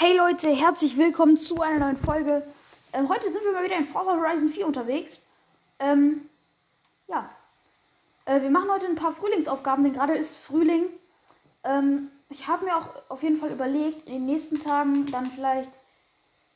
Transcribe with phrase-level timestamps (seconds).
[0.00, 2.46] Hey Leute, herzlich willkommen zu einer neuen Folge.
[2.92, 5.18] Ähm, heute sind wir mal wieder in Forza Horizon 4 unterwegs.
[5.80, 6.20] Ähm,
[7.08, 7.28] ja.
[8.24, 10.84] Äh, wir machen heute ein paar Frühlingsaufgaben, denn gerade ist Frühling.
[11.64, 15.72] Ähm, ich habe mir auch auf jeden Fall überlegt, in den nächsten Tagen dann vielleicht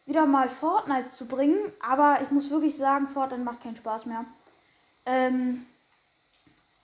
[0.07, 1.59] wieder mal Fortnite zu bringen.
[1.81, 4.25] Aber ich muss wirklich sagen, Fortnite macht keinen Spaß mehr.
[5.05, 5.67] Ähm,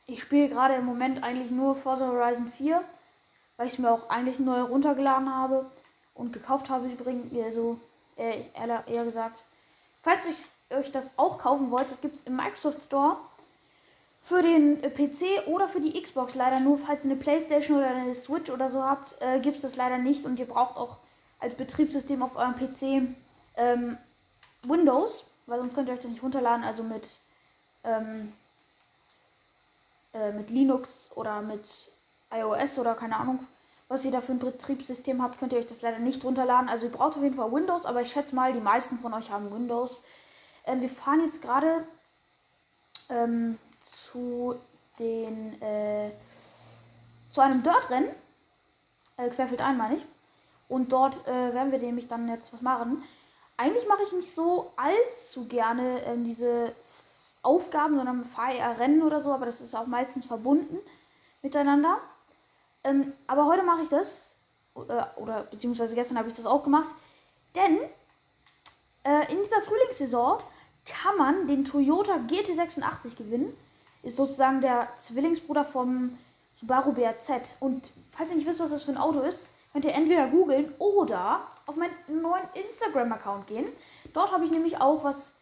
[0.08, 2.82] ich spiele gerade im Moment eigentlich nur Forza Horizon 4,
[3.58, 5.70] weil ich es mir auch eigentlich neu runtergeladen habe
[6.18, 7.78] und gekauft habe übrigens, so
[8.16, 9.38] äh, eher, eher gesagt.
[10.02, 10.20] Falls
[10.70, 13.16] ihr euch das auch kaufen wollt, das gibt es im Microsoft Store
[14.24, 16.78] für den äh, PC oder für die Xbox leider nur.
[16.78, 19.98] Falls ihr eine Playstation oder eine Switch oder so habt, äh, gibt es das leider
[19.98, 20.98] nicht und ihr braucht auch
[21.40, 23.14] als Betriebssystem auf eurem PC
[23.56, 23.96] ähm,
[24.64, 27.08] Windows, weil sonst könnt ihr euch das nicht runterladen, also mit,
[27.84, 28.32] ähm,
[30.12, 31.64] äh, mit Linux oder mit
[32.32, 33.46] iOS oder keine Ahnung
[33.88, 36.68] was ihr da für ein Betriebssystem habt, könnt ihr euch das leider nicht runterladen.
[36.68, 39.30] Also ihr braucht auf jeden Fall Windows, aber ich schätze mal, die meisten von euch
[39.30, 40.02] haben Windows.
[40.66, 41.86] Ähm, wir fahren jetzt gerade
[43.08, 43.58] ähm,
[44.12, 44.54] zu
[44.98, 46.10] den äh,
[47.30, 48.10] zu einem Dirt-Rennen.
[49.16, 50.02] Äh, querfeld ein, meine ich.
[50.68, 53.02] Und dort äh, werden wir nämlich dann jetzt was machen.
[53.56, 56.72] Eigentlich mache ich nicht so allzu gerne ähm, diese
[57.42, 60.78] Aufgaben, sondern fahre eher Rennen oder so, aber das ist auch meistens verbunden
[61.42, 61.98] miteinander.
[62.84, 64.32] Ähm, aber heute mache ich das.
[64.74, 66.94] Oder, oder beziehungsweise gestern habe ich das auch gemacht.
[67.54, 67.78] Denn
[69.04, 70.40] äh, in dieser Frühlingssaison
[70.86, 73.56] kann man den Toyota GT86 gewinnen.
[74.02, 76.16] Ist sozusagen der Zwillingsbruder vom
[76.60, 77.56] Subaru BRZ.
[77.60, 80.72] Und falls ihr nicht wisst, was das für ein Auto ist, könnt ihr entweder googeln
[80.78, 83.66] oder auf meinen neuen Instagram-Account gehen.
[84.14, 85.32] Dort habe ich nämlich auch was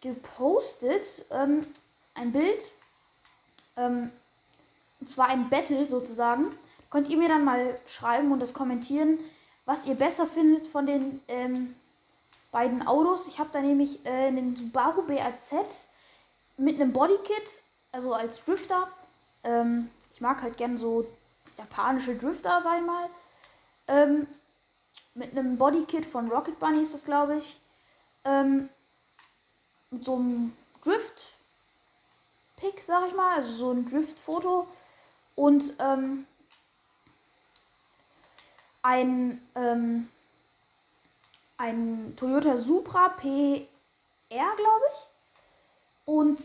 [0.00, 1.06] gepostet.
[1.30, 1.66] Ähm,
[2.14, 2.60] ein Bild.
[3.76, 4.10] Ähm,
[5.00, 6.56] und zwar ein Battle sozusagen
[6.92, 9.18] könnt ihr mir dann mal schreiben und das kommentieren,
[9.64, 11.74] was ihr besser findet von den ähm,
[12.50, 13.26] beiden Autos.
[13.28, 15.86] Ich habe da nämlich äh, einen Subaru BRZ
[16.58, 17.48] mit einem Bodykit,
[17.92, 18.88] also als Drifter.
[19.42, 21.06] Ähm, ich mag halt gern so
[21.56, 23.08] japanische Drifter, sag mal.
[23.88, 24.26] Ähm,
[25.14, 27.56] mit einem Bodykit von Rocket Bunny ist das, glaube ich.
[28.26, 28.68] Ähm,
[29.90, 30.52] mit so einem
[30.84, 34.66] Drift-Pick, sag ich mal, also so ein Drift-Foto.
[35.34, 36.26] Und ähm,
[38.82, 40.08] ein, ähm,
[41.56, 43.66] ein Toyota Supra PR,
[44.28, 44.98] glaube ich.
[46.04, 46.40] Und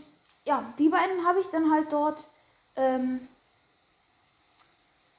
[0.46, 2.28] ja, die beiden habe ich dann halt dort
[2.76, 3.28] ähm,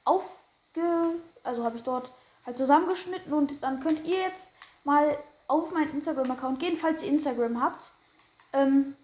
[0.05, 2.11] aufge, also habe ich dort
[2.45, 4.47] halt zusammengeschnitten und dann könnt ihr jetzt
[4.85, 7.91] mal auf meinen Instagram-Account gehen, falls ihr Instagram habt.
[8.53, 8.95] Ähm,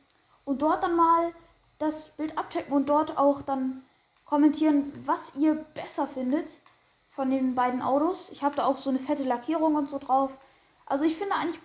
[0.46, 1.34] und dort dann mal
[1.80, 3.84] das Bild abchecken und dort auch dann
[4.26, 6.50] kommentieren, was ihr besser findet
[7.16, 8.30] von den beiden Autos.
[8.30, 10.32] Ich habe da auch so eine fette Lackierung und so drauf.
[10.86, 11.60] Also ich finde eigentlich,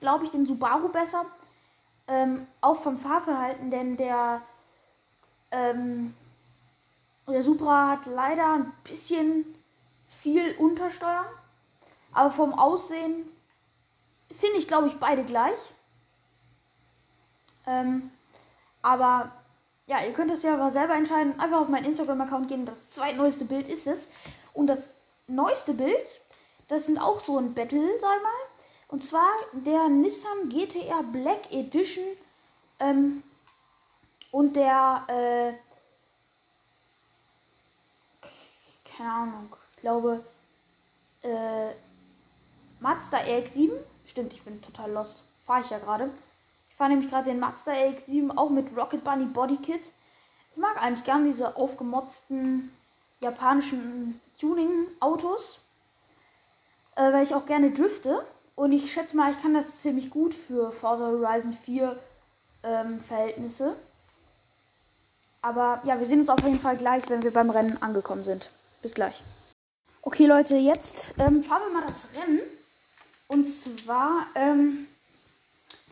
[0.00, 1.24] glaube ich, den Subaru besser.
[2.08, 4.40] Ähm, auch vom Fahrverhalten, denn der,
[5.50, 6.14] ähm,
[7.26, 9.44] der Supra hat leider ein bisschen
[10.22, 11.26] viel Untersteuern.
[12.12, 13.28] Aber vom Aussehen
[14.38, 15.58] finde ich, glaube ich, beide gleich.
[17.66, 18.10] Ähm,
[18.82, 19.32] aber
[19.86, 21.38] ja, ihr könnt es ja aber selber entscheiden.
[21.38, 22.66] Einfach auf meinen Instagram-Account gehen.
[22.66, 24.08] Das zweitneueste Bild ist es.
[24.52, 24.94] Und das
[25.28, 26.20] neueste Bild,
[26.68, 28.32] das sind auch so ein Battle, sag mal.
[28.88, 32.04] Und zwar der Nissan GTR Black Edition.
[32.80, 33.22] Ähm,
[34.32, 35.52] und der, äh,
[38.96, 40.24] keine Ahnung, ich glaube,
[41.22, 41.70] äh,
[42.80, 43.70] Mazda RX-7.
[44.06, 45.22] Stimmt, ich bin total lost.
[45.46, 46.10] Fahre ich ja gerade.
[46.76, 49.80] Ich fahre nämlich gerade den Mazda RX-7 auch mit Rocket Bunny Bodykit.
[50.50, 52.70] Ich mag eigentlich gern diese aufgemotzten
[53.20, 55.58] japanischen Tuning-Autos,
[56.96, 58.22] äh, weil ich auch gerne drifte.
[58.56, 61.98] Und ich schätze mal, ich kann das ziemlich gut für Forza Horizon 4
[62.62, 63.74] ähm, Verhältnisse.
[65.40, 68.50] Aber ja, wir sehen uns auf jeden Fall gleich, wenn wir beim Rennen angekommen sind.
[68.82, 69.22] Bis gleich.
[70.02, 72.40] Okay, Leute, jetzt ähm, fahren wir mal das Rennen.
[73.28, 74.88] Und zwar ähm,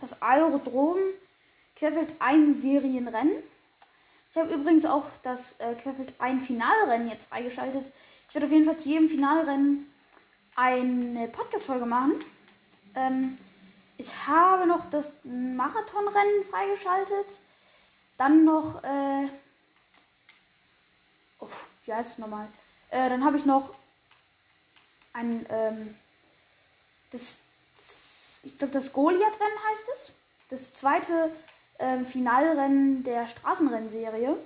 [0.00, 0.99] das Aerodrom
[1.76, 3.43] Querfeld ein Serienrennen.
[4.31, 7.93] Ich habe übrigens auch das äh, Querfeld ein Finalrennen jetzt freigeschaltet.
[8.29, 9.91] Ich werde auf jeden Fall zu jedem Finalrennen
[10.56, 12.25] eine Podcast-Folge machen.
[12.94, 13.38] Ähm,
[13.96, 17.38] ich habe noch das Marathonrennen freigeschaltet.
[18.17, 19.29] Dann noch, äh,
[21.40, 22.49] uff, wie heißt es nochmal?
[22.90, 23.75] Äh, dann habe ich noch
[25.12, 25.94] ein, ähm,
[27.11, 27.44] das
[28.44, 30.12] ich glaube, das Goliath-Rennen heißt es.
[30.50, 31.31] Das zweite
[31.79, 34.37] ähm, Finalrennen der Straßenrennserie.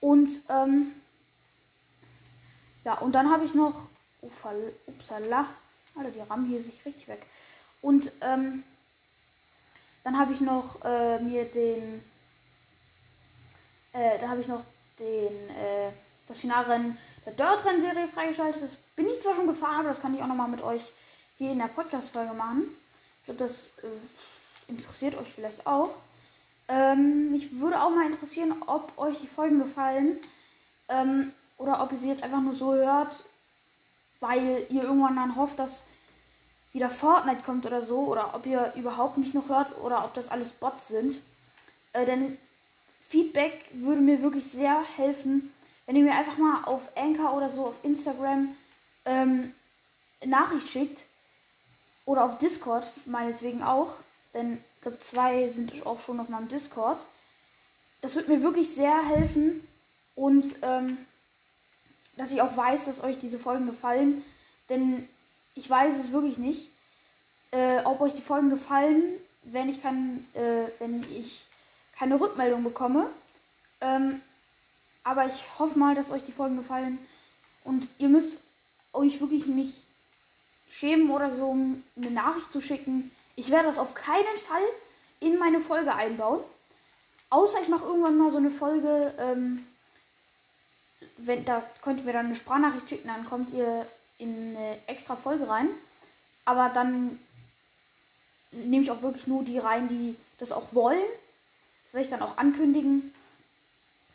[0.00, 0.92] Und ähm,
[2.84, 3.88] ja, und dann habe ich noch
[4.22, 5.46] Upsala.
[5.96, 7.26] Alter, die rammen hier sich richtig weg.
[7.82, 8.62] Und ähm,
[10.04, 12.02] dann habe ich noch äh, mir den.
[13.92, 14.62] Äh, dann habe ich noch
[14.98, 15.50] den.
[15.50, 15.92] Äh,
[16.28, 16.96] das Finalrennen
[17.26, 18.62] der Dirt-Rennserie freigeschaltet.
[18.62, 20.82] Das bin ich zwar schon gefahren, aber das kann ich auch nochmal mit euch
[21.38, 22.68] hier in der Podcast-Folge machen.
[23.30, 25.90] Glaube, das äh, interessiert euch vielleicht auch.
[26.66, 30.18] Ähm, mich würde auch mal interessieren, ob euch die Folgen gefallen.
[30.88, 33.22] Ähm, oder ob ihr sie jetzt einfach nur so hört,
[34.18, 35.84] weil ihr irgendwann dann hofft, dass
[36.72, 38.00] wieder Fortnite kommt oder so.
[38.00, 41.20] Oder ob ihr überhaupt mich noch hört oder ob das alles Bots sind.
[41.92, 42.36] Äh, denn
[43.08, 45.52] Feedback würde mir wirklich sehr helfen,
[45.86, 48.56] wenn ihr mir einfach mal auf Anchor oder so auf Instagram
[49.04, 49.54] ähm,
[50.24, 51.06] Nachricht schickt.
[52.10, 53.94] Oder auf Discord, meinetwegen auch.
[54.34, 57.06] Denn ich glaube, zwei sind auch schon auf meinem Discord.
[58.00, 59.64] Das wird mir wirklich sehr helfen.
[60.16, 60.98] Und ähm,
[62.16, 64.24] dass ich auch weiß, dass euch diese Folgen gefallen.
[64.68, 65.08] Denn
[65.54, 66.72] ich weiß es wirklich nicht,
[67.52, 69.04] äh, ob euch die Folgen gefallen,
[69.44, 71.46] wenn ich, kann, äh, wenn ich
[71.96, 73.08] keine Rückmeldung bekomme.
[73.80, 74.20] Ähm,
[75.04, 76.98] aber ich hoffe mal, dass euch die Folgen gefallen.
[77.62, 78.40] Und ihr müsst
[78.94, 79.74] euch wirklich nicht
[80.70, 83.10] schämen oder so, um eine Nachricht zu schicken.
[83.36, 84.62] Ich werde das auf keinen Fall
[85.20, 86.40] in meine Folge einbauen.
[87.28, 89.66] Außer ich mache irgendwann mal so eine Folge, ähm,
[91.18, 93.86] wenn, da könnt ihr mir dann eine Sprachnachricht schicken, dann kommt ihr
[94.18, 95.68] in eine extra Folge rein.
[96.44, 97.18] Aber dann
[98.52, 101.02] nehme ich auch wirklich nur die rein, die das auch wollen.
[101.84, 103.12] Das werde ich dann auch ankündigen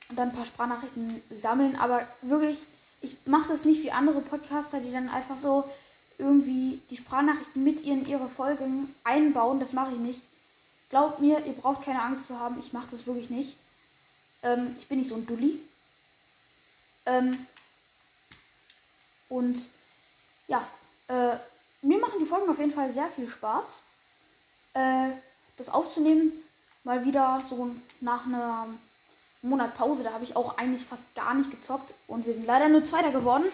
[0.09, 1.75] und dann ein paar Sprachnachrichten sammeln.
[1.75, 2.59] Aber wirklich,
[3.01, 5.63] ich mache das nicht wie andere Podcaster, die dann einfach so
[6.17, 9.59] irgendwie die Sprachnachrichten mit in ihre Folgen einbauen.
[9.59, 10.21] Das mache ich nicht.
[10.89, 12.59] Glaubt mir, ihr braucht keine Angst zu haben.
[12.59, 13.55] Ich mache das wirklich nicht.
[14.43, 15.59] Ähm, ich bin nicht so ein Dulli.
[17.05, 17.45] Ähm,
[19.29, 19.69] und
[20.47, 20.67] ja,
[21.07, 21.37] äh,
[21.81, 23.81] mir machen die Folgen auf jeden Fall sehr viel Spaß.
[24.73, 25.09] Äh,
[25.57, 26.31] das aufzunehmen,
[26.83, 28.67] mal wieder so nach einer
[29.41, 32.67] Monat Pause, da habe ich auch eigentlich fast gar nicht gezockt und wir sind leider
[32.67, 33.45] nur Zweiter geworden.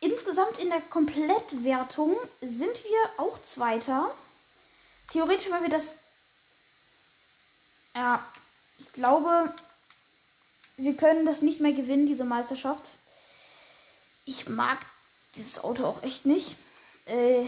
[0.00, 4.14] Insgesamt in der Komplettwertung sind wir auch Zweiter.
[5.10, 5.94] Theoretisch, weil wir das.
[7.94, 8.24] Ja,
[8.78, 9.54] ich glaube,
[10.76, 12.96] wir können das nicht mehr gewinnen, diese Meisterschaft.
[14.26, 14.78] Ich mag
[15.34, 16.56] dieses Auto auch echt nicht.
[17.06, 17.46] Äh,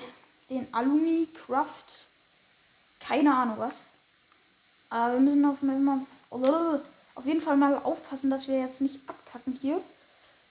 [0.48, 2.08] den Alumi Craft.
[3.00, 3.84] Keine Ahnung was.
[4.88, 5.58] Aber wir müssen auf,
[7.14, 9.82] auf jeden Fall mal aufpassen, dass wir jetzt nicht abkacken hier.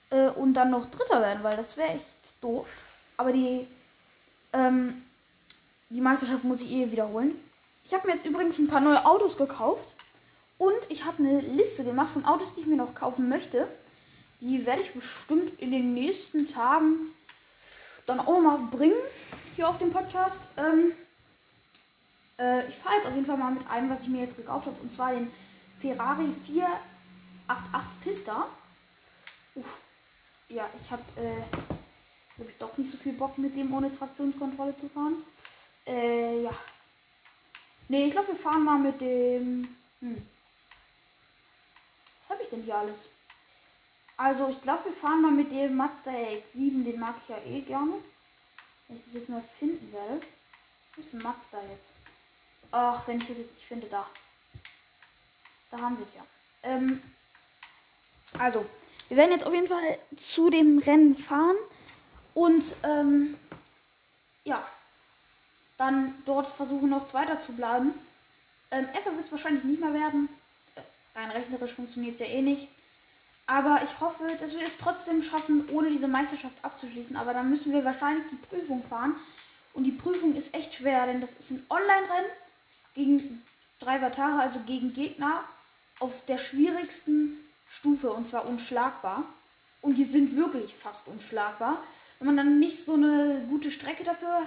[0.09, 2.05] Äh, und dann noch Dritter werden, weil das wäre echt
[2.41, 2.67] doof.
[3.17, 3.67] Aber die,
[4.53, 5.03] ähm,
[5.89, 7.33] die Meisterschaft muss ich eh wiederholen.
[7.85, 9.93] Ich habe mir jetzt übrigens ein paar neue Autos gekauft.
[10.57, 13.67] Und ich habe eine Liste gemacht von Autos, die ich mir noch kaufen möchte.
[14.41, 17.11] Die werde ich bestimmt in den nächsten Tagen
[18.05, 18.97] dann auch nochmal bringen.
[19.55, 20.43] Hier auf dem Podcast.
[20.57, 20.93] Ähm,
[22.39, 24.65] äh, ich fahre jetzt auf jeden Fall mal mit einem, was ich mir jetzt gekauft
[24.65, 24.77] habe.
[24.81, 25.31] Und zwar den
[25.79, 28.47] Ferrari 488 Pista.
[29.55, 29.77] Uff.
[30.49, 31.41] Ja, ich habe äh,
[32.39, 35.23] hab doch nicht so viel Bock mit dem ohne Traktionskontrolle zu fahren.
[35.85, 36.53] Äh, ja.
[37.89, 39.75] Ne, ich glaube, wir fahren mal mit dem.
[39.99, 40.27] Hm.
[42.21, 43.09] Was habe ich denn hier alles?
[44.15, 46.83] Also, ich glaube, wir fahren mal mit dem Mazda X7.
[46.83, 47.95] Den mag ich ja eh gerne.
[48.87, 50.21] Wenn ich das jetzt mal finden werde.
[50.95, 51.91] Wo ist ein Mazda jetzt?
[52.71, 54.07] Ach, wenn ich das jetzt nicht finde, da.
[55.71, 56.25] Da haben wir es ja.
[56.63, 57.01] Ähm,
[58.37, 58.65] also,
[59.09, 61.55] wir werden jetzt auf jeden Fall zu dem Rennen fahren.
[62.33, 63.35] Und, ähm,
[64.43, 64.65] ja.
[65.77, 67.93] Dann dort versuchen noch Zweiter zu bleiben.
[68.71, 70.27] Ähm, Erster wird es wahrscheinlich nicht mehr werden.
[71.15, 72.67] Rein rechnerisch funktioniert es ja eh nicht.
[73.45, 77.15] Aber ich hoffe, dass wir es trotzdem schaffen, ohne diese Meisterschaft abzuschließen.
[77.15, 79.15] Aber dann müssen wir wahrscheinlich die Prüfung fahren.
[79.73, 82.31] Und die Prüfung ist echt schwer, denn das ist ein Online-Rennen
[82.95, 83.43] gegen
[83.79, 85.43] drei Vatare, also gegen Gegner
[85.99, 87.37] auf der schwierigsten
[87.69, 89.23] Stufe und zwar unschlagbar.
[89.81, 91.81] Und die sind wirklich fast unschlagbar.
[92.19, 94.41] Wenn man dann nicht so eine gute Strecke dafür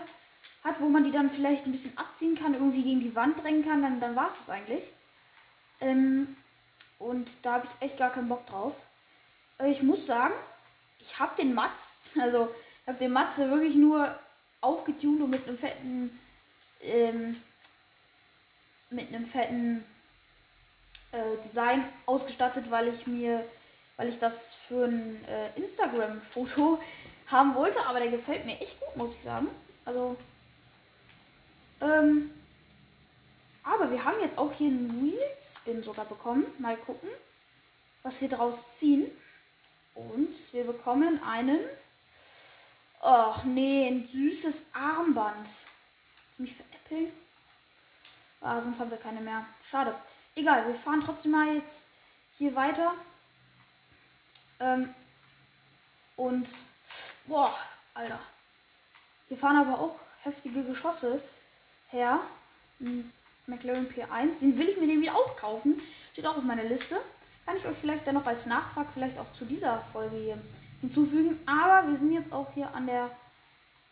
[0.65, 3.65] hat, wo man die dann vielleicht ein bisschen abziehen kann, irgendwie gegen die Wand drängen
[3.65, 4.85] kann, dann, dann war es das eigentlich.
[5.81, 6.37] Ähm,
[6.99, 8.75] und da habe ich echt gar keinen Bock drauf.
[9.59, 10.35] Äh, ich muss sagen,
[11.01, 14.19] ich habe den Matz, also ich habe den Matze wirklich nur
[14.61, 16.19] aufgetunt und mit einem fetten,
[16.83, 17.37] ähm,
[18.91, 19.85] mit einem fetten
[21.13, 23.45] äh, Design ausgestattet, weil ich mir,
[23.97, 26.81] weil ich das für ein äh, Instagram-Foto
[27.27, 29.49] haben wollte, aber der gefällt mir echt gut, muss ich sagen.
[29.85, 30.17] Also,
[31.81, 32.31] ähm,
[33.63, 36.47] aber wir haben jetzt auch hier einen Wheelspin sogar bekommen.
[36.59, 37.09] Mal gucken,
[38.03, 39.11] was wir draus ziehen.
[39.95, 41.61] Und wir bekommen einen
[43.03, 45.49] Och nee, ein süßes Armband.
[46.37, 47.13] Willst veräppeln?
[48.41, 49.47] Ah, sonst haben wir keine mehr.
[49.71, 49.95] Schade.
[50.35, 51.83] Egal, wir fahren trotzdem mal jetzt
[52.39, 52.95] hier weiter.
[54.61, 54.95] Ähm,
[56.17, 56.49] und.
[57.27, 57.55] Boah,
[57.95, 58.19] Alter.
[59.29, 61.23] Wir fahren aber auch heftige Geschosse
[61.91, 62.21] her.
[62.81, 63.13] Ein
[63.47, 64.41] McLaren P1.
[64.41, 65.81] Den will ich mir nämlich auch kaufen.
[66.13, 67.01] Steht auch auf meiner Liste.
[67.47, 70.39] Kann ich euch vielleicht dann noch als Nachtrag vielleicht auch zu dieser Folge hier
[70.81, 71.39] hinzufügen.
[71.47, 73.11] Aber wir sind jetzt auch hier an der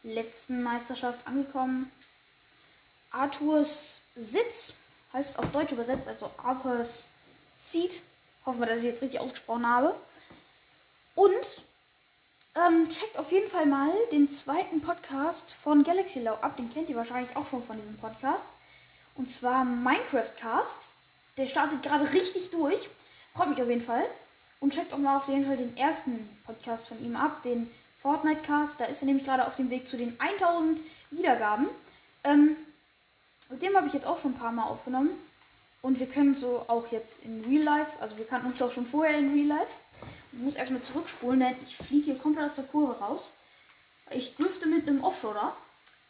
[0.03, 1.91] letzten Meisterschaft angekommen.
[3.11, 4.75] Arthurs Sitz
[5.13, 7.09] heißt auf Deutsch übersetzt, also Arthurs
[7.59, 8.03] Seat.
[8.47, 9.95] Hoffen wir, dass ich jetzt richtig ausgesprochen habe.
[11.15, 11.63] Und
[12.55, 16.57] ähm, checkt auf jeden Fall mal den zweiten Podcast von Galaxy Low ab.
[16.57, 18.45] Den kennt ihr wahrscheinlich auch schon von diesem Podcast.
[19.15, 20.91] Und zwar Minecraft Cast.
[21.37, 22.89] Der startet gerade richtig durch.
[23.35, 24.05] Freut mich auf jeden Fall.
[24.61, 28.43] Und checkt auch mal auf jeden Fall den ersten Podcast von ihm ab, den Fortnite
[28.43, 28.81] Cast.
[28.81, 31.69] Da ist er nämlich gerade auf dem Weg zu den 1000 Wiedergaben.
[32.25, 32.57] Ähm,
[33.49, 35.11] mit dem habe ich jetzt auch schon ein paar Mal aufgenommen.
[35.81, 38.87] Und wir können so auch jetzt in Real Life, also wir kannten uns auch schon
[38.87, 39.73] vorher in Real Life.
[40.33, 43.33] Ich muss erstmal zurückspulen, denn ich fliege hier komplett aus der Kurve raus.
[44.11, 45.57] Ich dürfte mit einem Offroader.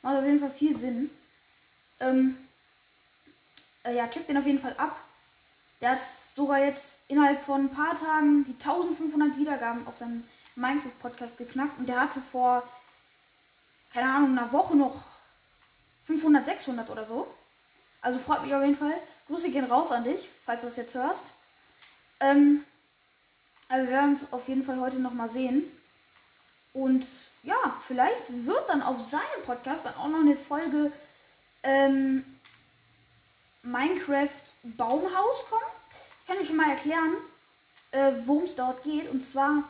[0.03, 1.11] Macht auf jeden Fall viel Sinn.
[2.01, 2.37] Ähm,
[3.85, 4.97] äh, ja, checkt den auf jeden Fall ab.
[5.81, 6.01] Der hat
[6.35, 10.25] sogar jetzt innerhalb von ein paar Tagen die 1500 Wiedergaben auf seinem
[10.57, 11.79] Minecraft-Podcast geknackt.
[11.79, 12.63] Und der hatte vor,
[13.93, 15.05] keine Ahnung, einer Woche noch
[16.09, 17.27] 500, 600 oder so.
[18.01, 18.95] Also freut mich auf jeden Fall.
[19.27, 21.25] Grüße gehen raus an dich, falls du es jetzt hörst.
[22.21, 22.65] Ähm,
[23.69, 25.65] aber wir werden uns auf jeden Fall heute nochmal sehen.
[26.73, 27.07] Und
[27.43, 30.91] ja, vielleicht wird dann auf seinem Podcast dann auch noch eine Folge
[31.63, 32.25] ähm,
[33.63, 34.31] Minecraft
[34.63, 35.63] Baumhaus kommen.
[36.23, 37.17] Ich kann euch mal erklären,
[37.91, 39.11] äh, worum es dort geht.
[39.11, 39.65] Und zwar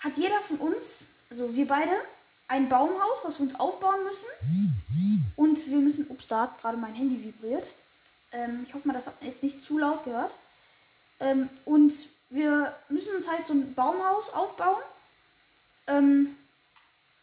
[0.00, 2.02] hat jeder von uns, also wir beide,
[2.52, 4.26] ein Baumhaus, was wir uns aufbauen müssen.
[5.36, 7.72] Und wir müssen, ups, da hat gerade mein Handy vibriert.
[8.30, 10.32] Ähm, ich hoffe mal, das hat jetzt nicht zu laut gehört.
[11.18, 11.94] Ähm, und
[12.28, 14.82] wir müssen uns halt so ein Baumhaus aufbauen.
[15.86, 16.36] Ähm,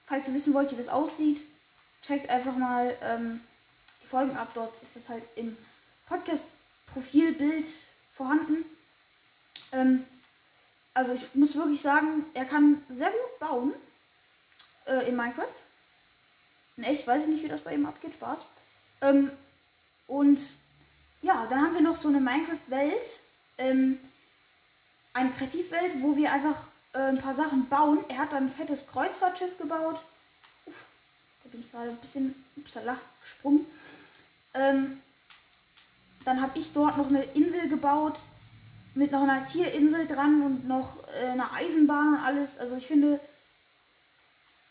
[0.07, 1.41] falls ihr wissen wollt, wie das aussieht,
[2.01, 3.41] checkt einfach mal ähm,
[4.01, 4.49] die Folgen ab.
[4.55, 5.55] Dort ist das halt im
[6.07, 7.69] Podcast-Profilbild
[8.15, 8.65] vorhanden.
[9.73, 10.05] Ähm,
[10.95, 13.73] also ich muss wirklich sagen, er kann sehr gut bauen
[14.89, 15.53] äh, in Minecraft.
[16.77, 18.13] In echt weiß ich nicht, wie das bei ihm abgeht.
[18.13, 18.45] Spaß.
[19.01, 19.31] Ähm,
[20.07, 20.39] und
[21.21, 23.19] ja, dann haben wir noch so eine Minecraft-Welt.
[23.57, 23.99] Ähm,
[25.13, 28.03] eine Kreativwelt, wo wir einfach äh, ein paar Sachen bauen.
[28.09, 30.01] Er hat dann ein fettes Kreuzfahrtschiff gebaut.
[30.65, 30.85] Uff,
[31.43, 33.65] da bin ich gerade ein bisschen upsala, gesprungen.
[34.53, 35.01] Ähm,
[36.25, 38.17] dann habe ich dort noch eine Insel gebaut
[38.95, 42.57] mit noch einer Tierinsel dran und noch äh, einer Eisenbahn und alles.
[42.57, 43.19] Also ich finde,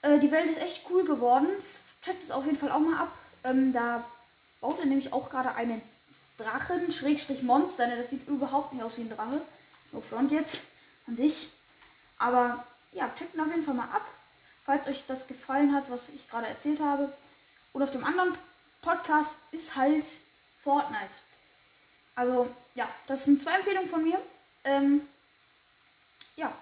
[0.03, 1.49] äh, die Welt ist echt cool geworden.
[2.03, 3.13] Checkt es auf jeden Fall auch mal ab.
[3.45, 4.05] Ähm, da
[4.61, 5.83] baut er nämlich auch gerade einen
[6.37, 7.87] Drachen, Schrägstrich Monster.
[7.87, 7.97] Ne?
[7.97, 9.43] Das sieht überhaupt nicht aus wie ein Drache.
[9.91, 10.61] So, Front jetzt
[11.07, 11.49] an dich.
[12.19, 14.07] Aber ja, checkt ihn auf jeden Fall mal ab,
[14.65, 17.13] falls euch das gefallen hat, was ich gerade erzählt habe.
[17.73, 18.37] Und auf dem anderen
[18.83, 20.05] Podcast ist halt
[20.63, 21.15] Fortnite.
[22.15, 24.21] Also, ja, das sind zwei Empfehlungen von mir.
[24.65, 25.07] Ähm,
[26.37, 26.53] ja,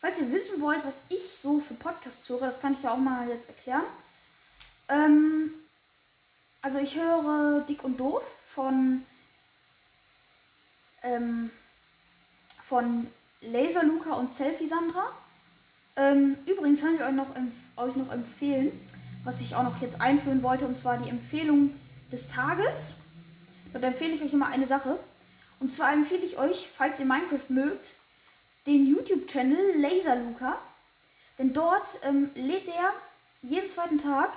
[0.00, 2.98] falls ihr wissen wollt, was ich so für Podcasts höre, das kann ich ja auch
[2.98, 3.84] mal jetzt erklären.
[4.88, 5.52] Ähm,
[6.62, 9.04] also ich höre Dick und Doof von
[11.02, 11.50] ähm,
[12.64, 13.06] von
[13.40, 15.12] Laser Luca und Selfie Sandra.
[15.96, 17.28] Ähm, übrigens kann ich euch noch,
[17.76, 18.72] euch noch empfehlen,
[19.24, 21.74] was ich auch noch jetzt einführen wollte, und zwar die Empfehlung
[22.12, 22.94] des Tages.
[23.72, 24.98] Dort empfehle ich euch immer eine Sache.
[25.60, 27.94] Und zwar empfehle ich euch, falls ihr Minecraft mögt,
[28.68, 30.58] den YouTube-Channel Laser Luca.
[31.38, 32.92] Denn dort ähm, lädt er
[33.42, 34.30] jeden zweiten Tag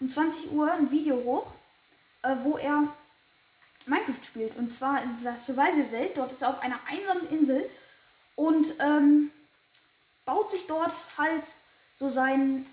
[0.00, 1.52] um 20 Uhr ein Video hoch,
[2.22, 2.88] äh, wo er
[3.86, 4.56] Minecraft spielt.
[4.56, 6.16] Und zwar in dieser Survival-Welt.
[6.16, 7.70] Dort ist er auf einer einsamen Insel
[8.34, 9.30] und ähm,
[10.24, 11.44] baut sich dort halt
[11.96, 12.66] so sein,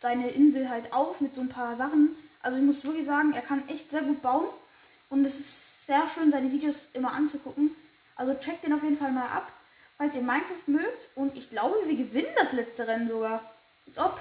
[0.00, 2.14] seine Insel halt auf mit so ein paar Sachen.
[2.42, 4.46] Also ich muss wirklich sagen, er kann echt sehr gut bauen.
[5.08, 7.70] Und es ist sehr schön, seine Videos immer anzugucken.
[8.16, 9.50] Also checkt den auf jeden Fall mal ab,
[10.04, 11.08] falls ihr Minecraft mögt.
[11.14, 13.40] Und ich glaube, wir gewinnen das letzte Rennen sogar.
[13.86, 14.20] Als ob.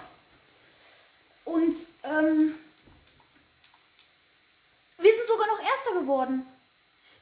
[1.45, 2.55] Und ähm,
[4.97, 6.45] wir sind sogar noch Erster geworden.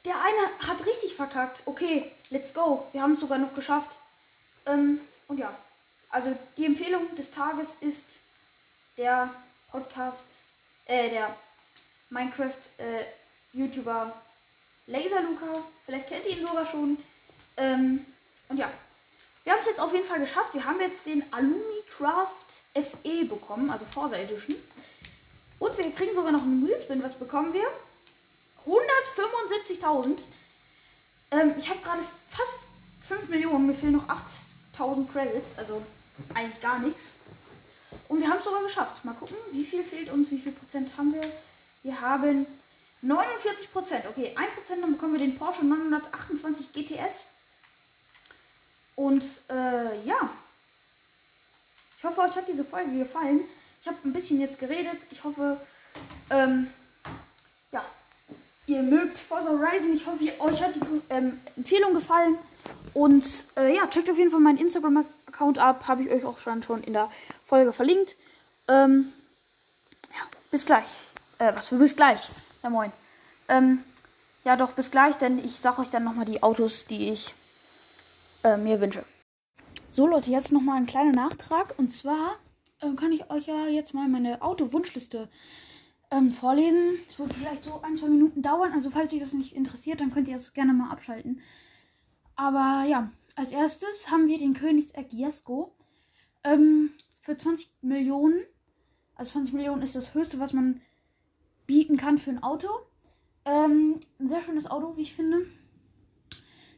[0.04, 1.62] Der eine hat richtig verkackt.
[1.66, 2.86] Okay, let's go.
[2.92, 3.96] Wir haben es sogar noch geschafft.
[4.66, 5.52] Ähm, und ja,
[6.10, 8.06] also die Empfehlung des Tages ist
[8.96, 9.34] der
[9.70, 10.28] Podcast,
[10.86, 11.36] äh, der
[12.10, 14.12] Minecraft-YouTuber
[14.86, 15.64] äh, Laserluca.
[15.86, 16.98] Vielleicht kennt ihr ihn sogar schon.
[17.56, 18.06] Ähm,
[18.52, 18.70] und ja,
[19.44, 20.54] Wir haben es jetzt auf jeden Fall geschafft.
[20.54, 24.54] Wir haben jetzt den Alumi Craft FE bekommen, also Forza Edition.
[25.58, 27.02] Und wir kriegen sogar noch einen Wheelspin.
[27.02, 27.66] Was bekommen wir?
[28.64, 30.18] 175.000.
[31.32, 32.60] Ähm, ich habe gerade fast
[33.02, 33.66] 5 Millionen.
[33.66, 35.58] Mir fehlen noch 8.000 Credits.
[35.58, 35.82] Also
[36.34, 37.10] eigentlich gar nichts.
[38.08, 39.04] Und wir haben es sogar geschafft.
[39.04, 41.32] Mal gucken, wie viel fehlt uns, wie viel Prozent haben wir.
[41.82, 42.46] Wir haben
[43.00, 44.04] 49 Prozent.
[44.06, 47.24] Okay, 1 Prozent, dann bekommen wir den Porsche 928 GTS.
[48.96, 50.30] Und äh, ja.
[51.98, 53.40] Ich hoffe, euch hat diese Folge gefallen.
[53.80, 54.98] Ich habe ein bisschen jetzt geredet.
[55.10, 55.56] Ich hoffe,
[56.30, 56.68] ähm,
[57.70, 57.84] ja,
[58.66, 59.92] ihr mögt Forza Horizon.
[59.94, 62.38] Ich hoffe, euch hat die ähm, Empfehlung gefallen.
[62.94, 63.24] Und
[63.56, 65.88] äh, ja, checkt auf jeden Fall meinen Instagram-Account ab.
[65.88, 67.08] Habe ich euch auch schon, schon in der
[67.44, 68.16] Folge verlinkt.
[68.68, 69.12] Ähm,
[70.10, 71.00] ja, bis gleich.
[71.38, 72.28] Äh, was für bis gleich.
[72.62, 72.92] Ja, moin.
[73.48, 73.82] Ähm,
[74.44, 77.34] ja, doch, bis gleich, denn ich sage euch dann nochmal die Autos, die ich
[78.44, 79.04] äh, mir wünsche.
[79.90, 81.78] So, Leute, jetzt nochmal ein kleiner Nachtrag.
[81.78, 82.36] Und zwar
[82.80, 85.28] äh, kann ich euch ja jetzt mal meine Auto-Wunschliste
[86.10, 86.98] ähm, vorlesen.
[87.08, 88.72] Es wird vielleicht so ein, zwei Minuten dauern.
[88.72, 91.40] Also, falls euch das nicht interessiert, dann könnt ihr es gerne mal abschalten.
[92.36, 95.74] Aber ja, als erstes haben wir den Königseck Jesko.
[96.44, 96.90] Ähm,
[97.22, 98.42] für 20 Millionen.
[99.14, 100.80] Also 20 Millionen ist das höchste, was man
[101.66, 102.68] bieten kann für ein Auto.
[103.44, 105.46] Ähm, ein sehr schönes Auto, wie ich finde.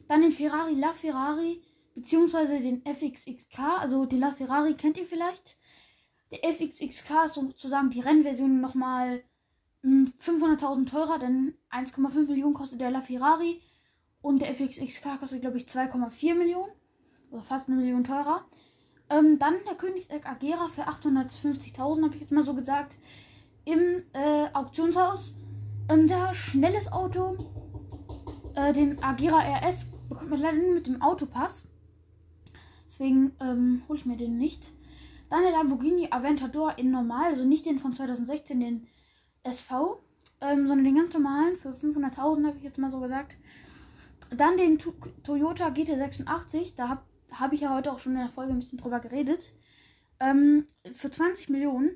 [0.08, 1.62] Dann den Ferrari La Ferrari,
[1.94, 3.58] beziehungsweise den FXXK.
[3.80, 5.56] Also die La Ferrari kennt ihr vielleicht.
[6.30, 9.22] Der FXXK ist sozusagen die Rennversion nochmal
[9.84, 13.60] 500.000 hm, teurer, denn 1,5 Millionen kostet der La Ferrari.
[14.22, 16.72] Und der FXXK kostet, glaube ich, 2,4 Millionen.
[17.30, 18.46] Also fast eine Million teurer.
[19.10, 22.96] Ähm, dann der Königseck Agera für 850.000, habe ich jetzt mal so gesagt.
[23.64, 25.36] Im äh, Auktionshaus.
[25.90, 27.36] Ähm, sehr schnelles Auto.
[28.54, 31.68] Äh, den Agera RS bekommt man leider nur mit dem Autopass.
[32.86, 34.70] Deswegen ähm, hole ich mir den nicht.
[35.30, 38.86] Dann der Lamborghini Aventador in normal, also nicht den von 2016, den
[39.42, 40.00] SV,
[40.40, 43.36] ähm, sondern den ganz normalen für 500.000, habe ich jetzt mal so gesagt.
[44.30, 47.02] Dann den tu Toyota GT86, da habe
[47.32, 49.52] hab ich ja heute auch schon in der Folge ein bisschen drüber geredet.
[50.20, 51.90] Ähm, für 20 Millionen.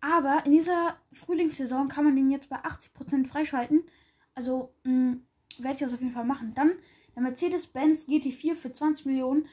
[0.00, 3.82] Aber in dieser Frühlingssaison kann man den jetzt bei 80% freischalten.
[4.34, 5.26] Also hm,
[5.58, 6.54] werde ich das auf jeden Fall machen.
[6.54, 6.72] Dann
[7.14, 9.46] der Mercedes-Benz GT4 für 20 Millionen.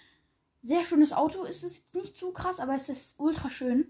[0.61, 1.45] Sehr schönes Auto.
[1.45, 3.85] Es ist nicht zu krass, aber es ist ultra schön.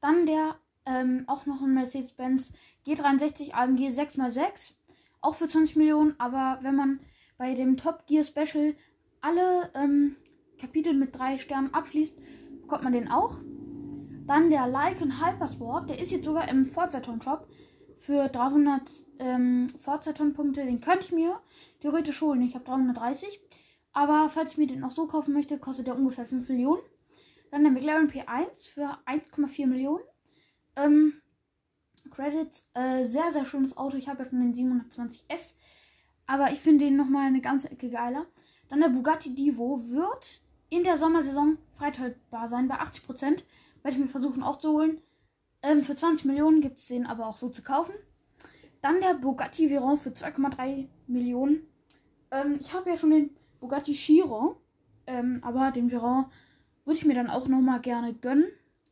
[0.00, 2.52] Dann der ähm, auch noch ein Mercedes-Benz
[2.86, 4.72] G63 AMG 6x6.
[5.20, 6.14] Auch für 20 Millionen.
[6.18, 7.00] Aber wenn man
[7.36, 8.74] bei dem Top Gear Special
[9.20, 10.16] alle ähm,
[10.58, 12.16] Kapitel mit drei Sternen abschließt,
[12.62, 13.38] bekommt man den auch.
[14.26, 15.90] Dann der Lycan Hypersport.
[15.90, 17.48] Der ist jetzt sogar im Forzaton Shop
[18.00, 18.80] für 300
[19.18, 20.64] ähm, Forzaton-Punkte.
[20.64, 21.38] Den könnte ich mir
[21.80, 22.40] theoretisch holen.
[22.40, 23.40] Ich habe 330.
[23.92, 26.80] Aber falls ich mir den auch so kaufen möchte, kostet der ungefähr 5 Millionen.
[27.50, 30.02] Dann der McLaren P1 für 1,4 Millionen.
[30.76, 31.20] Ähm,
[32.10, 33.98] Credits, äh, sehr, sehr schönes Auto.
[33.98, 35.56] Ich habe ja schon den 720S.
[36.26, 38.24] Aber ich finde den nochmal eine ganze Ecke geiler.
[38.68, 43.44] Dann der Bugatti Divo wird in der Sommersaison freischaltbar sein bei 80%.
[43.82, 45.02] Werde ich mir versuchen auch zu holen.
[45.62, 47.94] Ähm, für 20 Millionen gibt es den aber auch so zu kaufen.
[48.80, 51.66] Dann der Bugatti Veyron für 2,3 Millionen.
[52.30, 54.56] Ähm, ich habe ja schon den Bugatti Chiron.
[55.06, 56.26] Ähm, aber den Veyron
[56.84, 58.46] würde ich mir dann auch nochmal gerne gönnen.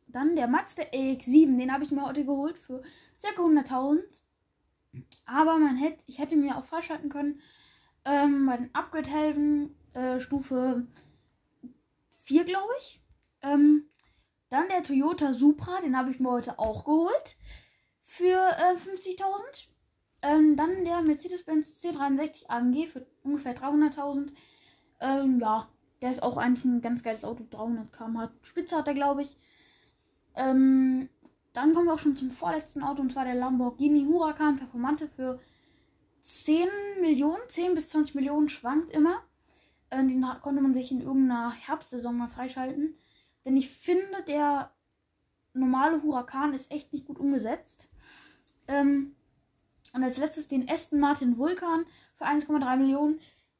[0.07, 1.57] Dann der Mazda AX7.
[1.57, 2.81] Den habe ich mir heute geholt für
[3.21, 3.41] ca.
[3.41, 3.99] 100.000.
[5.25, 7.41] Aber man hätte, ich hätte mir auch freischalten können.
[8.05, 10.87] Ähm, bei den Upgrade-Helfen äh, Stufe
[12.23, 13.01] 4, glaube ich.
[13.41, 13.85] Ähm,
[14.49, 17.37] dann der Toyota Supra, den habe ich mir heute auch geholt.
[18.01, 19.67] Für äh, 50.000.
[20.21, 24.31] Ähm, dann der Mercedes-Benz C63 AMG für ungefähr 300.000.
[24.99, 25.69] Ähm, ja,
[26.01, 27.45] der ist auch eigentlich ein ganz geiles Auto.
[27.49, 29.37] 300 km/h Spitze hat er, glaube ich.
[30.35, 31.09] Ähm,
[31.53, 35.39] dann kommen wir auch schon zum vorletzten Auto und zwar der Lamborghini Huracan Performante für
[36.21, 36.67] 10
[37.01, 39.21] Millionen, 10 bis 20 Millionen schwankt immer.
[39.89, 42.95] Äh, den konnte man sich in irgendeiner Herbstsaison mal freischalten.
[43.45, 44.71] Denn ich finde, der
[45.53, 47.89] normale Huracan ist echt nicht gut umgesetzt.
[48.67, 49.15] Ähm,
[49.93, 53.19] und als letztes den Aston Martin Vulkan für 1,3 Millionen.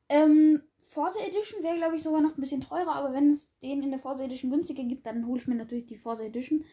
[0.09, 3.83] Ähm, Forza Edition wäre, glaube ich, sogar noch ein bisschen teurer, aber wenn es den
[3.83, 6.65] in der Forza Edition günstiger gibt, dann hole ich mir natürlich die Forza Edition.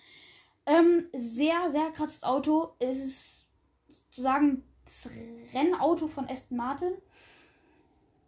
[0.64, 2.74] Ähm, sehr, sehr krasses Auto.
[2.78, 3.48] Es ist
[3.88, 5.10] sozusagen das
[5.54, 6.92] Rennauto von Aston Martin.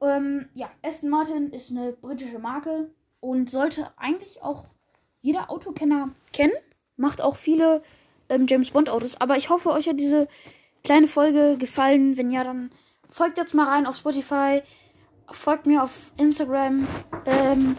[0.01, 4.67] Ähm, ja, Aston Martin ist eine britische Marke und sollte eigentlich auch
[5.21, 6.53] jeder Autokenner kennen.
[6.97, 7.83] Macht auch viele
[8.29, 9.21] ähm, James Bond Autos.
[9.21, 10.29] Aber ich hoffe, euch hat diese
[10.85, 12.17] kleine Folge gefallen.
[12.17, 12.71] Wenn ja, dann
[13.09, 14.63] folgt jetzt mal rein auf Spotify.
[15.31, 16.87] Folgt mir auf Instagram.
[17.27, 17.77] Ähm,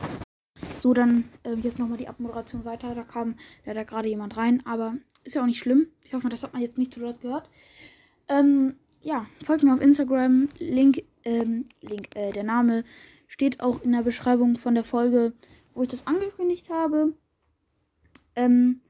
[0.79, 2.95] so, dann äh, jetzt nochmal die Abmoderation weiter.
[2.95, 5.87] Da kam leider gerade jemand rein, aber ist ja auch nicht schlimm.
[6.03, 7.49] Ich hoffe, das hat man jetzt nicht zu laut gehört.
[8.27, 10.49] Ähm, ja, folgt mir auf Instagram.
[10.57, 12.83] Link, ähm, Link, äh, der Name
[13.29, 15.33] steht auch in der Beschreibung von der Folge,
[15.73, 17.13] wo ich das angekündigt habe.
[18.35, 18.81] Ähm,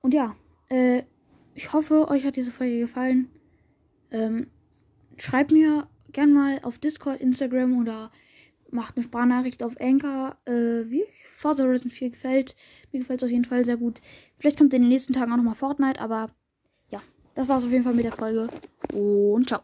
[0.00, 0.36] und ja,
[0.68, 1.04] äh,
[1.54, 3.30] ich hoffe, euch hat diese Folge gefallen.
[4.10, 4.48] Ähm,
[5.16, 8.10] schreibt mir gern mal auf Discord, Instagram oder
[8.70, 12.56] macht eine Sprachnachricht auf Anchor, äh, wie Forza Horizon 4 gefällt.
[12.92, 14.00] Mir gefällt es auf jeden Fall sehr gut.
[14.36, 16.30] Vielleicht kommt in den nächsten Tagen auch nochmal Fortnite, aber
[16.90, 17.00] ja,
[17.34, 18.48] das war es auf jeden Fall mit der Folge.
[18.92, 19.60] Und ciao.